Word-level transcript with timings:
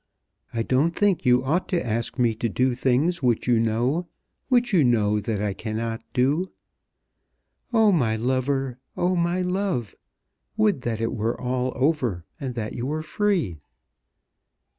I 0.51 0.63
don't 0.63 0.95
think 0.95 1.27
you 1.27 1.43
ought 1.43 1.69
to 1.69 1.85
ask 1.85 2.17
me 2.17 2.33
to 2.33 2.49
do 2.49 2.73
things 2.73 3.21
which 3.21 3.47
you 3.47 3.59
know, 3.59 4.07
which 4.49 4.73
you 4.73 4.83
know 4.83 5.19
that 5.19 5.43
I 5.43 5.53
cannot 5.53 6.01
do. 6.11 6.49
Oh, 7.71 7.91
my 7.91 8.15
lover! 8.15 8.79
oh, 8.97 9.15
my 9.15 9.43
love! 9.43 9.93
would 10.57 10.81
that 10.81 11.01
it 11.01 11.13
were 11.13 11.39
all 11.39 11.71
over, 11.75 12.25
and 12.39 12.55
that 12.55 12.73
you 12.73 12.87
were 12.87 13.03
free!" 13.03 13.59